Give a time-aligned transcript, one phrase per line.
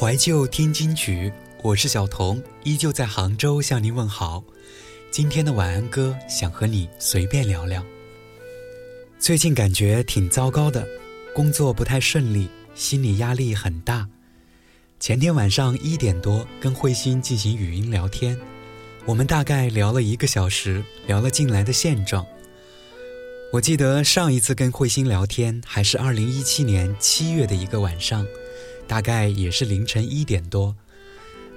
[0.00, 4.44] 怀旧听金曲，我是小童，依旧在杭州向您问好。
[5.10, 7.84] 今天的晚安歌，想和你随便聊聊。
[9.18, 10.86] 最近感觉挺糟糕的，
[11.34, 14.08] 工作不太顺利，心理压力很大。
[15.00, 18.38] 前天晚上一点多跟慧心进行语音聊天，
[19.04, 22.24] 我们大概聊了一个小时，聊了近来的现状。
[23.52, 28.24] 我记得上一次跟慧心聊天还是二零一七年七月的一个晚上。
[28.88, 30.74] 大概也是凌晨一点多，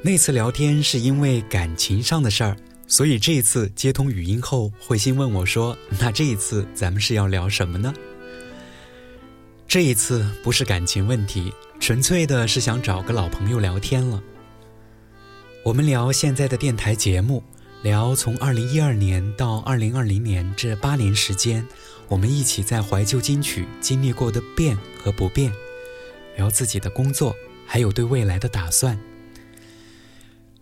[0.04, 7.94] 那次聊天是因为感情上的事儿，所以这一次接通语音后，慧心问我说：“那这一次咱们是要聊什么呢？”
[9.66, 14.22] 这一次不是感情问题，纯粹的是想找个老朋友聊天了。
[15.64, 17.42] 我们聊现在的电台节目，
[17.82, 21.66] 聊从二零一二年到二零二零年这八年时间，
[22.10, 25.54] 我们一起在怀旧金曲经历过的变和不变。
[26.42, 27.36] 聊自己的工作，
[27.68, 28.98] 还有对未来的打算。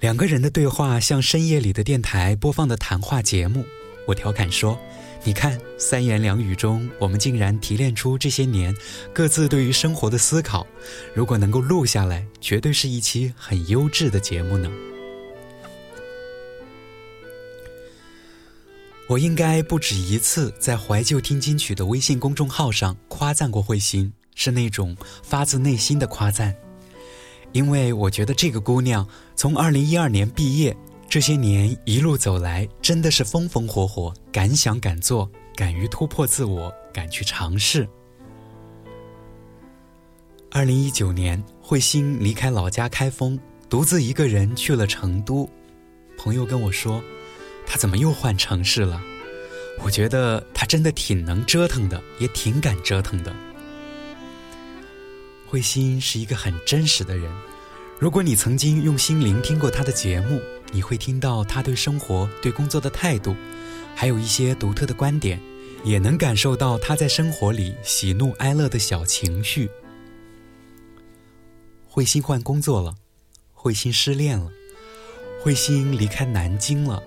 [0.02, 3.64] 两个人的对话像深夜里的电台播放的谈话节目。
[4.06, 4.78] 我调侃说
[5.24, 8.76] ：“你看，三言两语中，我们竟然提炼出这些年
[9.14, 10.68] 各自对于生活的思考。
[11.14, 14.70] 如果能够录下来，绝对是一期很优质的节目呢。”
[19.08, 24.12] 我应该不止一次在怀旧听金曲的微信公众号上夸赞过慧心。
[24.40, 26.56] 是那种发自内心的夸赞，
[27.52, 30.76] 因为我觉得这个姑娘从二零一二年毕业，
[31.10, 37.86] 这些年一路走来，真的是风风火火，敢想敢做，敢于突破自我，敢去尝试。
[40.50, 45.50] 二零一九年，慧心离开老家开封，独自一个人去了成都。
[46.18, 47.04] 朋友跟我说，
[47.68, 49.02] 她怎么又换城市了？
[49.84, 53.36] 我觉得她真的挺能折腾的，也挺敢折腾的。
[55.50, 57.28] 慧心是一个很真实的人，
[57.98, 60.40] 如果你曾经用心聆听过他的节目，
[60.72, 63.36] 你会听到他对生活、对工作的态度，
[63.96, 65.42] 还有一些独特的观点，
[65.84, 69.68] 也能感受到他在生活里喜怒哀乐的小情绪。
[71.88, 72.94] 慧心换工作了，
[73.52, 74.52] 慧心失恋了，
[75.42, 77.02] 慧心离开南京了，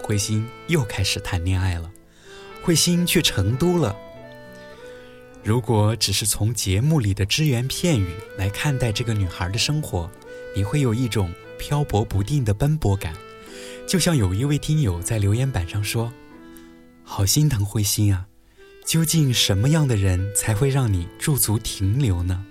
[0.00, 1.90] 慧心又开始谈恋爱了，
[2.62, 3.96] 慧心去成都了。
[5.42, 10.10] 如果只是从节目里的只言片语来看待这个女孩的生活，
[10.54, 13.14] 你会有一种漂泊不定的奔波感。
[13.86, 16.12] 就像有一位听友在留言板上说
[17.02, 18.26] ：“好心疼慧心啊，
[18.84, 22.44] 究竟什么样的人才会让你驻足停留呢？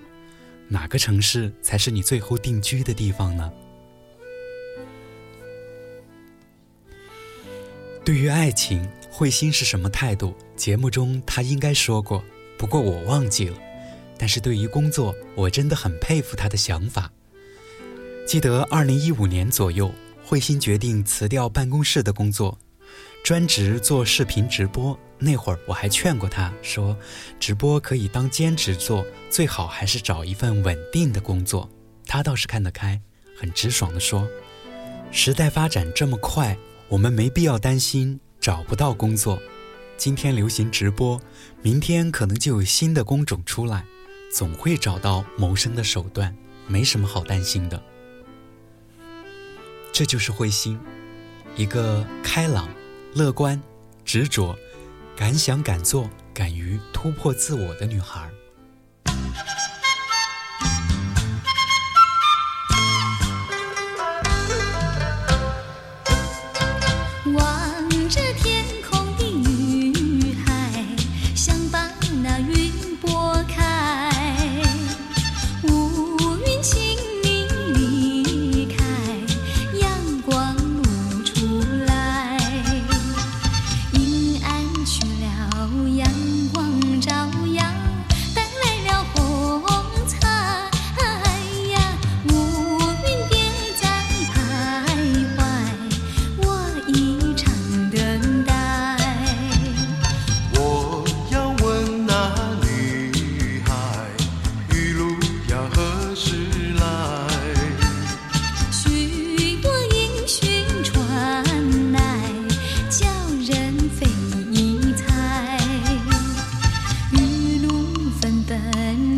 [0.68, 3.52] 哪个城市才是你最后定居的地方呢？”
[8.04, 10.36] 对于爱情，慧心是什么态度？
[10.56, 12.24] 节目中她应该说过。
[12.60, 13.58] 不过我忘记了，
[14.18, 17.10] 但是对于工作，我真的很佩服他的想法。
[18.28, 19.90] 记得二零一五年左右，
[20.26, 22.60] 慧心决定辞掉办公室的工作，
[23.24, 25.00] 专职做视频直播。
[25.18, 26.98] 那会儿我还劝过他说，
[27.40, 31.70] 直播可以当兼职做，最好还是找一份稳定的工作。
[32.06, 33.00] 他倒是看得开，
[33.38, 34.28] 很直爽地说
[35.12, 36.58] ：“时代发展这么快，
[36.90, 39.42] 我们没必要担心找不到工作。”
[40.00, 41.22] 今天流行直播，
[41.62, 43.84] 明天可能就有新的工种出来，
[44.34, 46.34] 总会找到谋生的手段，
[46.68, 47.84] 没什么好担心的。
[49.92, 50.80] 这就是慧心，
[51.58, 52.70] 一个开朗、
[53.14, 53.62] 乐观、
[54.06, 54.58] 执着、
[55.18, 58.30] 敢想敢做、敢于突破自我的女孩。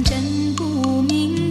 [0.04, 1.51] 真不明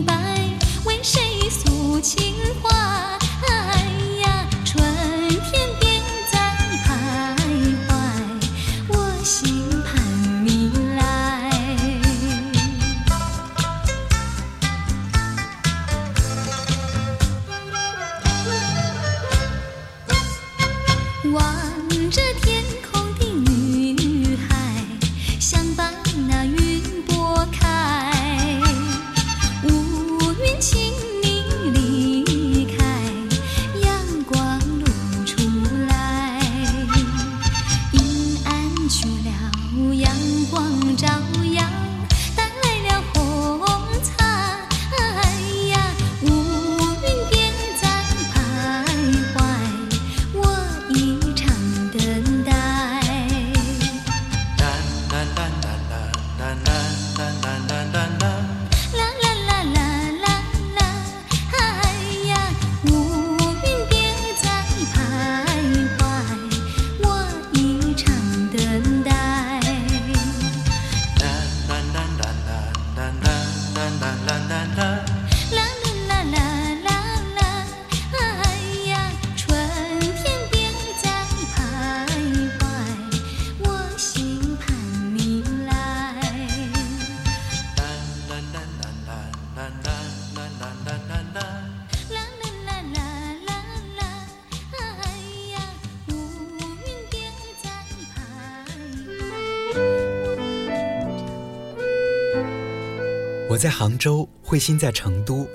[103.61, 105.47] 在杭州，慧心在成都。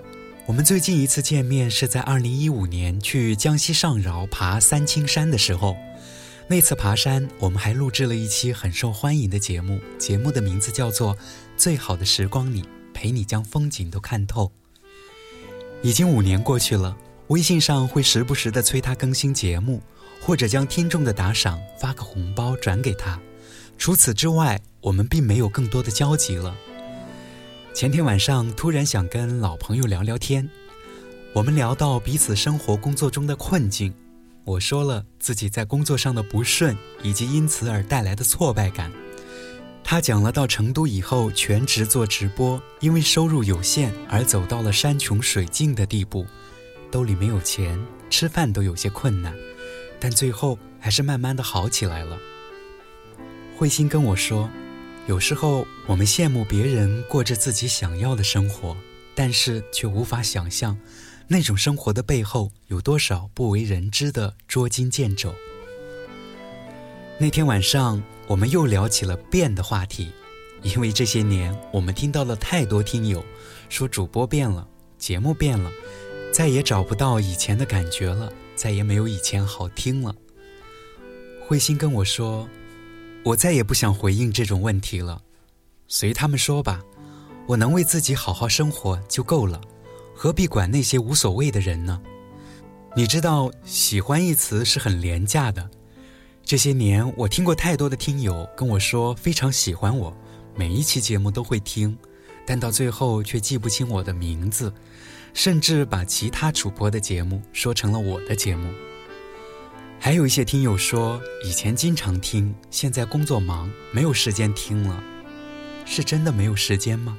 [0.46, 5.76] 我们最近一次见面是在二零一五年去江西上饶爬三清山的时候。
[6.48, 11.16] 那次爬山，我们还录制了一期很受欢迎的节目，节目的名字叫做
[11.58, 12.64] 《最好的时光里
[12.94, 14.46] 陪你将风景都看透》。
[15.82, 16.96] 已经五年过去了，
[17.30, 19.82] 微信上会时不时的催他更新节目，
[20.22, 23.20] 或者将听众的打赏发个红包转给他。
[23.80, 26.56] 除此之外，我们并没有更多的交集了。
[27.76, 30.50] 前天晚上突然想跟老朋友聊聊天，
[31.34, 33.94] 我们聊到彼此生活工作中的困境，
[34.46, 36.74] 我说了自己在工作上的不顺
[37.04, 38.90] 以及因此而带来的挫败感，
[39.84, 46.26] 他讲了到成都以后全职做直播，因为收入有限而走到了山穷水尽的地步，
[46.90, 47.78] 兜里没有钱，
[48.10, 49.36] 吃饭都有些困难，
[50.00, 52.18] 但最后还是慢慢的好起来了。
[53.58, 54.50] 慧心跟我说。
[55.08, 58.76] 有时候我们羡慕别人过着自己想要的生活，
[59.14, 60.76] 但是却无法想象，
[61.28, 65.36] 那种生活的背后有多少不为人知的捉襟见肘。
[67.20, 70.12] 那天晚上，我们又聊起了变的话题，
[70.64, 73.24] 因为这些年我们听到了太多听友
[73.70, 74.68] 说主播变了，
[74.98, 75.72] 节目变了，
[76.34, 80.16] 再也找不到以前的感觉了，再也没有以前好听了。
[81.48, 82.50] 慧心跟我说。
[83.26, 85.20] 我再也不想回应这种问题了，
[85.88, 86.80] 随他们说吧，
[87.48, 89.60] 我能为自己好好生活就够了，
[90.14, 92.00] 何必管那些无所谓的人呢？
[92.96, 95.68] 你知道“喜欢”一词是很廉价的，
[96.44, 100.16] 这些年我听过太多的听友跟我说非常喜欢我，
[100.56, 101.98] 每一期节目都会听，
[102.46, 104.72] 但到最后却记不清我的名字，
[105.34, 108.72] 甚至把其他主播的节目说成了我的节目。
[110.06, 115.04] 还有一些听友说，以前经常听，现在工作忙，没有时间听了。
[115.84, 117.18] 是真的没有时间吗？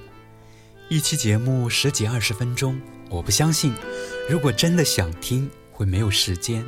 [0.89, 3.75] 一期节目十几二十分钟，我不相信。
[4.31, 6.65] 如果真的想听，会没有时间？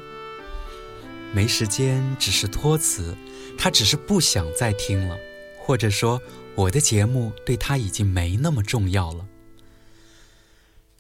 [1.33, 3.17] 没时间只是托词，
[3.57, 5.17] 他只是不想再听了，
[5.57, 6.21] 或者说
[6.57, 9.25] 我的节目对他已经没那么重要了。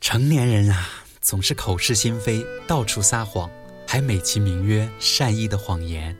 [0.01, 0.89] 成年人啊，
[1.21, 3.51] 总是口是心非，到处撒谎。
[3.91, 6.15] 还美其名曰善意的谎言，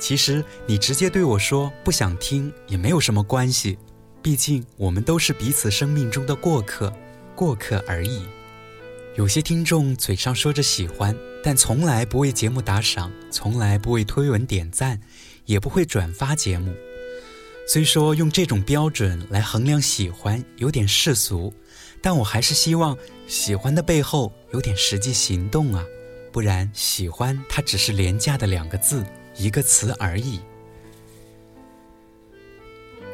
[0.00, 3.78] 其实你直接对我说不想听也没有什么关系，
[4.20, 6.92] 毕竟我们都是彼此生命中的过客，
[7.36, 8.26] 过客而已。
[9.14, 15.00] 有些听众嘴上说着喜欢，但从来不为节目打赏，从来不为推文点赞，
[15.46, 16.74] 也不会转发节目。
[17.68, 21.54] 虽说用这种标准来衡量喜欢有点世俗，
[22.02, 22.98] 但我还是希望
[23.28, 25.84] 喜欢的背后有点实际行动啊。
[26.32, 29.04] 不然，喜欢它只是廉价的两个字，
[29.36, 30.40] 一个词而已。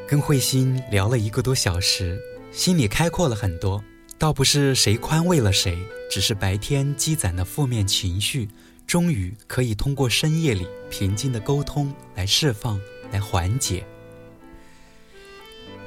[0.06, 2.18] 跟慧心聊了一个多小时，
[2.52, 3.82] 心里开阔了很多。
[4.16, 5.78] 倒不是谁宽慰了谁，
[6.10, 8.48] 只是白天积攒的负面情绪，
[8.86, 13.84] 终于可以通过深夜里平静的沟通来释放、来缓解。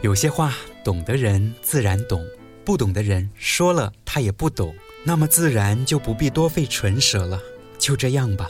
[0.02, 2.26] 有些话，懂的人自然懂，
[2.64, 4.76] 不懂的人说了他也不懂。
[5.04, 7.42] 那么自然就不必多费唇舌了，
[7.80, 8.48] 就这样吧。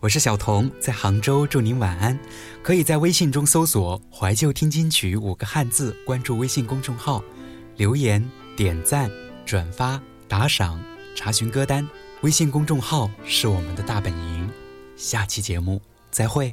[0.00, 2.18] 我是小童，在杭州，祝您晚安。
[2.64, 7.22] 可以在微信中搜索“怀旧听金曲”五个汉字，关注微信公众号，
[7.76, 9.08] 留言、点赞、
[9.44, 10.82] 转发、打赏，
[11.14, 11.88] 查询歌单。
[12.22, 14.50] 微信公众号是我们的大本营。
[14.96, 16.52] 下期节目再会。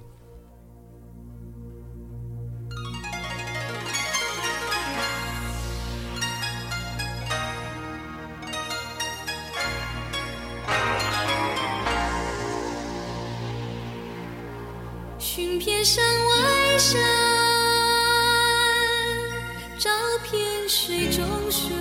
[15.83, 17.01] 山外山，
[19.77, 19.89] 照
[20.23, 21.75] 片水中水，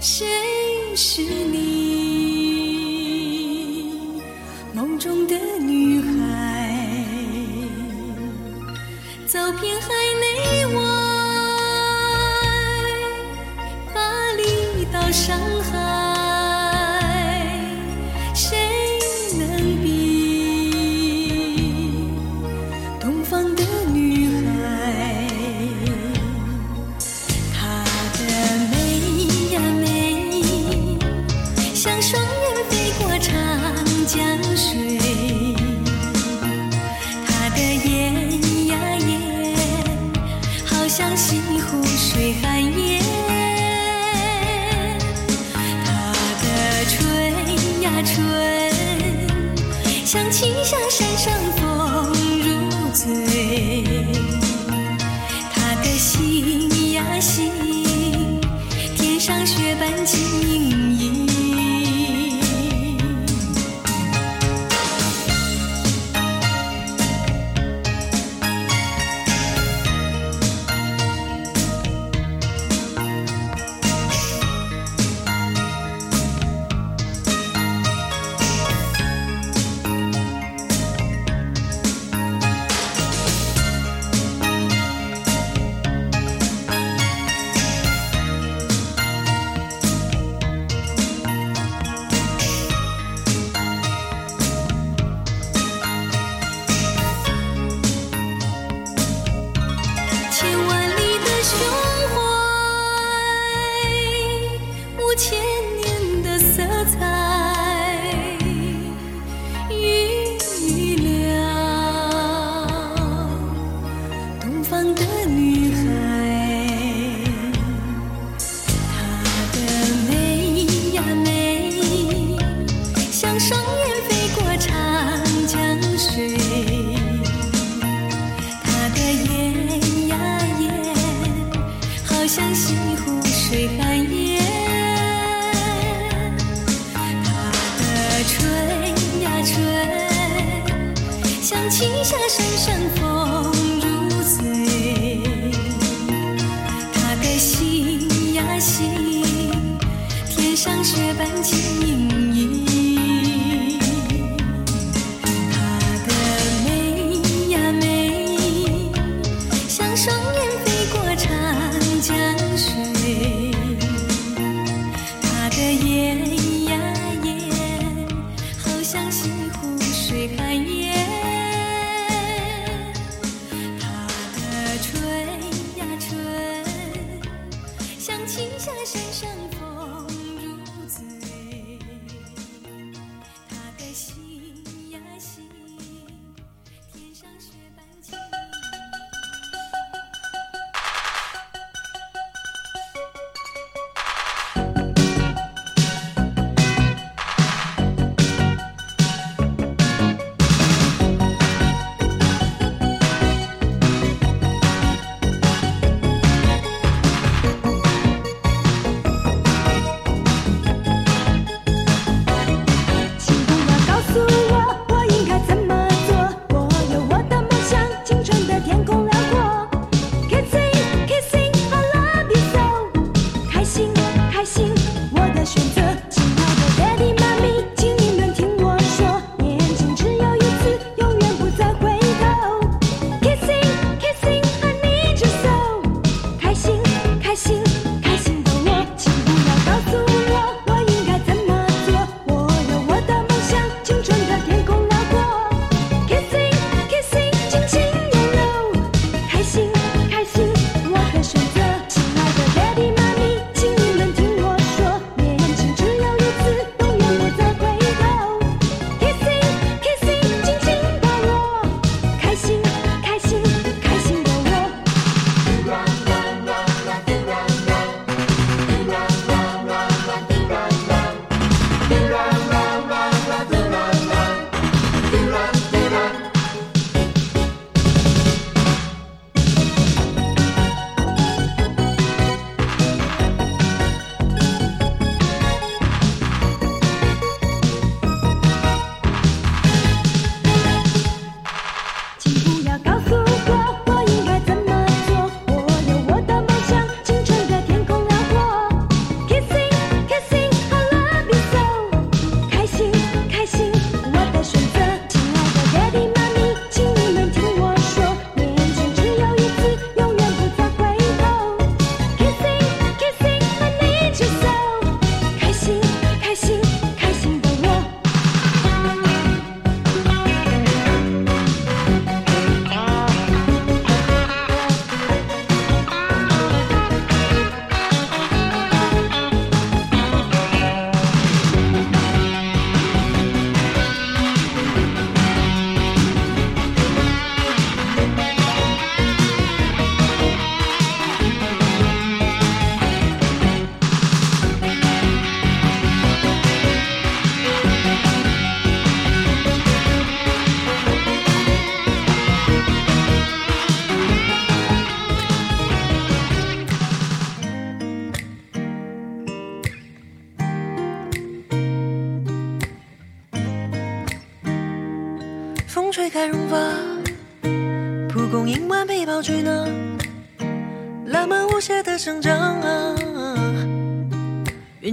[0.00, 1.77] 谁是你？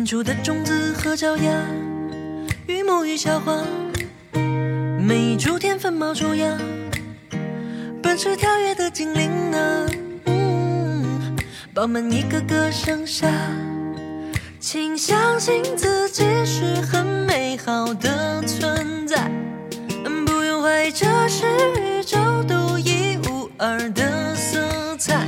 [0.06, 1.52] 远处的种子和脚丫，
[2.68, 3.66] 与沐浴消化，
[5.00, 6.56] 每一株天分冒出芽，
[8.04, 9.86] 奔驰跳跃的精灵啊！
[10.26, 11.36] 嗯，
[11.74, 13.28] 饱满一个个盛夏，
[14.60, 19.28] 请相信自己是很美好的存在。
[20.28, 21.48] 不用怀疑，这是
[21.82, 25.26] 宇宙独一无二的色彩。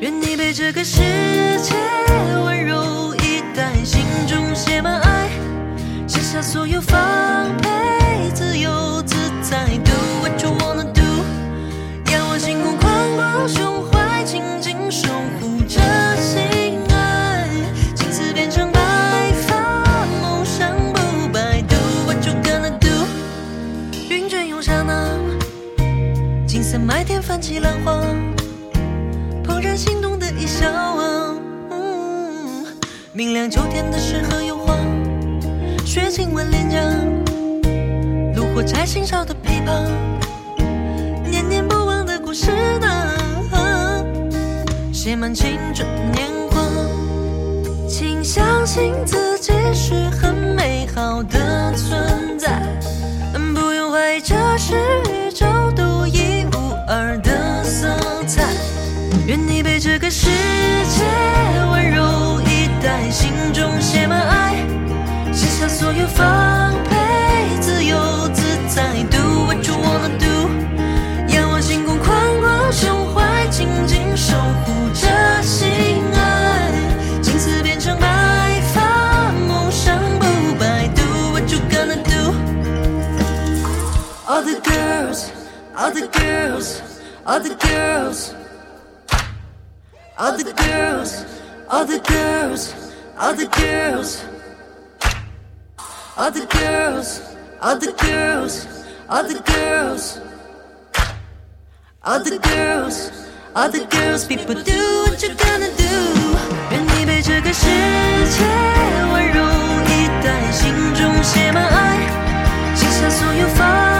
[0.00, 0.96] 愿你被这个世
[1.60, 1.74] 界
[3.58, 5.28] 在，心中写满爱，
[6.06, 6.96] 卸下所有防
[7.60, 9.90] 备，自由自在，Do
[10.20, 11.02] what you wanna do。
[12.12, 15.08] 仰望星空，宽广胸怀，紧紧守
[15.40, 15.80] 护着
[16.20, 17.48] 心爱，
[17.96, 18.80] 青丝变成白
[19.48, 21.74] 发，梦想不败，Do
[22.06, 23.08] what you gonna do。
[24.08, 25.18] 云卷涌刹那，
[26.46, 28.04] 金色麦田泛起浪花，
[29.44, 30.97] 怦然心动的一笑。
[33.18, 34.76] 明亮秋天的诗和油画，
[35.84, 36.78] 雪亲吻脸颊，
[38.36, 39.88] 炉火柴心烧的琵琶，
[41.28, 42.86] 念念不忘的故事呢，
[44.92, 46.62] 写满青春年华。
[47.88, 52.62] 请相信自己是很美好的存在，
[53.52, 54.76] 不用怀疑，这是
[55.10, 57.88] 宇宙独一无二的色
[58.28, 58.44] 彩。
[59.26, 61.04] 愿你被这个世界
[63.10, 64.54] 心中写满爱，
[65.32, 66.96] 卸下所有防备，
[67.60, 70.50] 自由自在，Do what you wanna do。
[71.32, 75.68] 仰望星空，宽广胸怀，紧紧守护着心
[76.14, 76.70] 爱，
[77.22, 80.26] 青丝变成白发，梦想不
[80.58, 82.34] 败，Do what you gonna do。
[84.26, 85.30] All the girls,
[85.74, 86.82] all the girls,
[87.24, 88.34] all the girls.
[90.20, 91.24] All the girls,
[91.70, 92.72] all the girls,
[93.17, 94.23] all the girls.
[96.15, 97.21] All the girls,
[97.59, 98.67] all the girls,
[99.09, 100.19] all the girls.
[102.05, 103.11] All the girls,
[103.55, 106.37] all the girls, people do what you're gonna do.
[106.69, 108.43] 愿你被这个世界
[109.11, 109.41] 温柔
[109.87, 111.97] 以待，心中写满爱，
[112.75, 113.96] 卸下所有防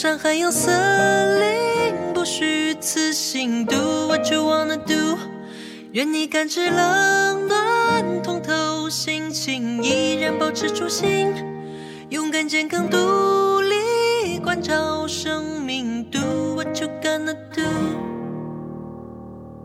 [0.00, 0.70] 山海洋森
[1.40, 3.66] 林，不虚此行。
[3.66, 5.18] Do what you wanna do。
[5.90, 11.34] 愿你感知冷暖，通透心情，依然保持初心。
[12.10, 12.96] 勇敢、健康、独
[13.60, 16.08] 立，关照生命。
[16.08, 17.62] Do what you gonna do。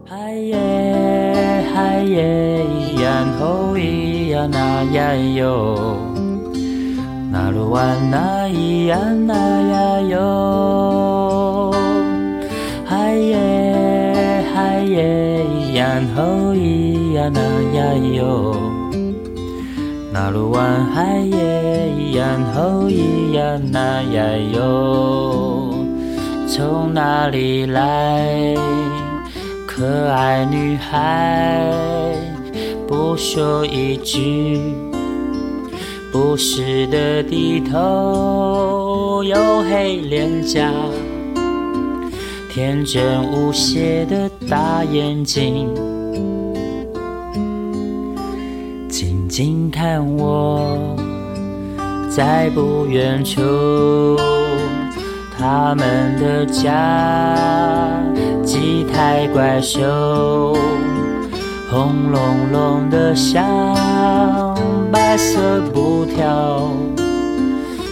[0.10, 2.66] 嗨耶嗨耶，
[3.00, 5.96] 然后咿呀那呀哟，
[7.34, 11.74] 那鲁哇那咿呀那呀哟，
[12.86, 15.44] 嗨耶嗨耶，
[15.74, 17.42] 然后咿呀那
[17.76, 18.56] 呀哟，
[20.12, 20.62] 那鲁哇
[20.94, 25.74] 嗨耶，然后咿呀那呀哟，
[26.48, 28.56] 从哪里来？
[29.66, 31.74] 可爱女孩，
[32.88, 34.76] 不说一句，
[36.14, 40.72] 不时的低头，黝黑脸颊，
[42.52, 45.74] 天真无邪的大眼睛，
[48.88, 50.96] 静静看我，
[52.16, 53.42] 在不远处，
[55.36, 57.90] 他们的家。
[58.44, 60.56] 几台怪兽，
[61.72, 64.53] 轰隆隆的响，
[65.14, 66.72] 白色布条，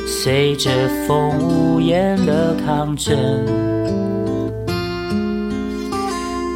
[0.07, 0.71] 随着
[1.07, 3.15] 风无言的抗争，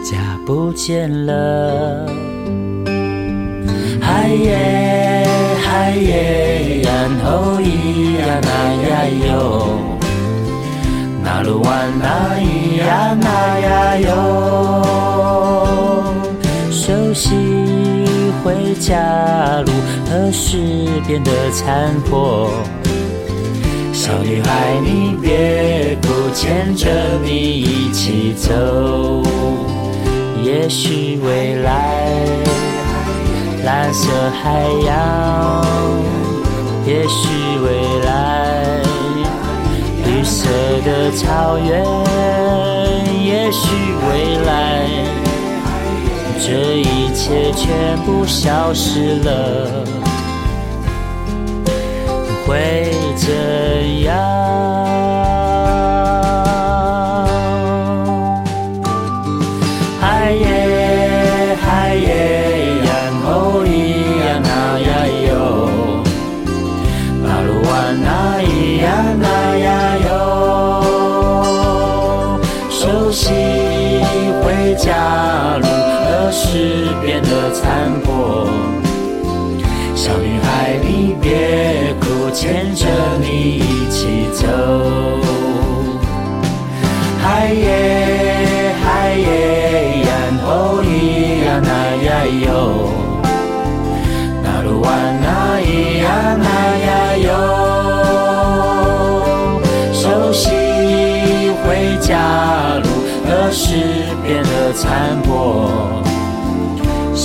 [0.03, 2.07] 家不见了。
[4.01, 5.27] 嗨耶
[5.61, 9.69] 嗨耶，然后咿呀那呀哟。
[11.23, 14.13] 那鲁哇那咿呀那呀哟，
[16.71, 17.35] 熟悉
[18.43, 19.71] 回家路
[20.17, 20.57] 何时
[21.05, 22.49] 变得残破？
[23.91, 26.89] 小女孩，你别哭，牵着
[27.21, 29.21] 你一起走。
[30.41, 32.07] 也许未来
[33.65, 34.09] 蓝色
[34.41, 35.65] 海洋，
[36.87, 37.27] 也许
[37.59, 38.81] 未来，
[40.05, 40.47] 绿色
[40.85, 41.83] 的草原，
[43.21, 43.67] 也许
[44.07, 44.87] 未来，
[46.39, 49.83] 这一切全部消失了，
[52.45, 55.24] 会怎样？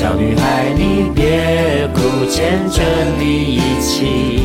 [0.00, 2.80] 小女孩，你别哭，牵着
[3.18, 4.39] 你一起。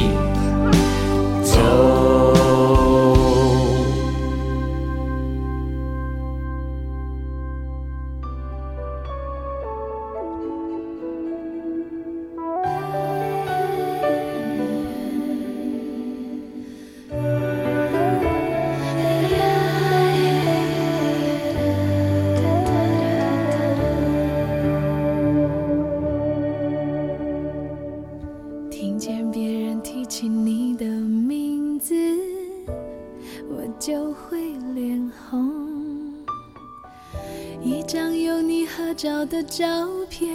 [39.48, 39.64] 照
[40.10, 40.30] 片，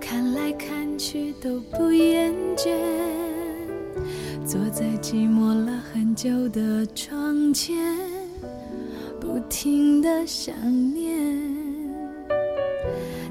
[0.00, 2.70] 看来看去都不厌倦。
[4.44, 7.76] 坐在寂寞了很久的窗前，
[9.20, 10.54] 不停的想
[10.94, 11.12] 念。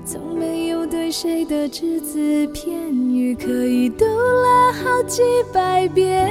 [0.06, 2.74] 从没有对谁的只字片
[3.14, 5.22] 语可以读了好几
[5.54, 6.28] 百遍，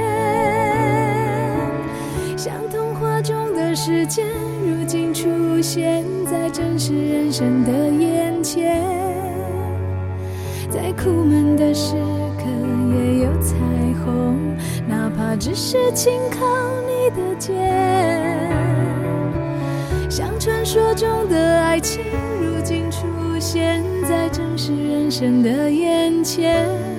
[2.37, 2.90] 像童话
[3.21, 4.23] 中的世界，
[4.65, 8.81] 如今出现在真实人生的眼前。
[10.69, 11.93] 在苦闷的时
[12.37, 12.45] 刻
[12.95, 13.55] 也有彩
[14.03, 14.55] 虹，
[14.87, 16.45] 哪怕只是轻靠
[16.87, 18.49] 你的肩。
[20.09, 22.01] 像传说中的爱情，
[22.41, 23.05] 如今出
[23.39, 26.90] 现在真实人生的眼前。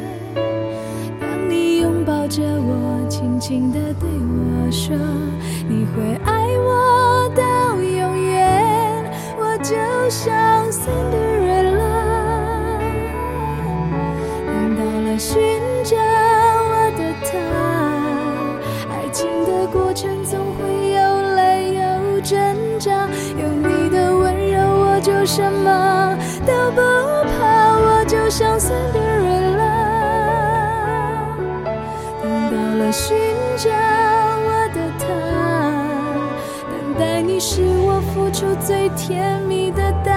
[2.33, 4.97] 着我，轻轻地对我说，
[5.69, 9.05] 你会爱我到永远，
[9.37, 9.75] 我就
[10.09, 10.33] 像
[10.71, 11.77] Cinderella，
[14.47, 17.37] 等到了寻找我的他，
[18.89, 26.17] 爱情的过程总会有泪有挣扎，有你的温柔，我就什么
[26.47, 26.81] 都不
[27.37, 29.02] 怕，我就像 Cinderella。
[32.93, 33.17] 寻
[33.57, 35.07] 找我的他，
[36.71, 40.12] 等待你是我付出最甜蜜的代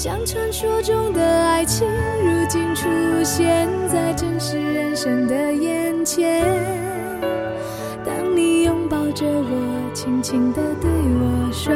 [0.00, 1.84] 像传说中的爱情，
[2.22, 2.86] 如今出
[3.24, 6.46] 现在真实人生的眼前。
[8.06, 11.74] 当你拥抱着我，轻轻地对我说，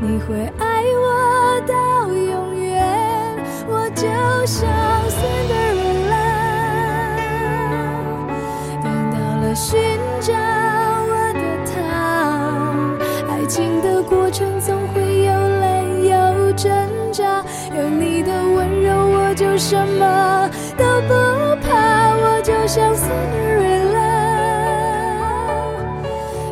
[0.00, 2.86] 你会爱我到永远，
[3.66, 4.06] 我就
[4.46, 4.70] 像
[5.10, 6.14] Cinderella。
[8.80, 10.32] 等到了寻找
[11.02, 11.74] 我的他，
[13.28, 14.99] 爱情的过程总会，
[17.80, 21.14] 有你的温柔，我就什么都不
[21.62, 24.10] 怕，我就像 s i n d e r e l l a。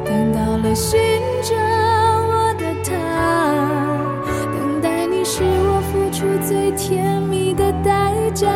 [0.07, 0.99] 等到了寻
[1.43, 2.91] 找我的他，
[4.55, 8.49] 等待你是我付出最甜蜜的代价，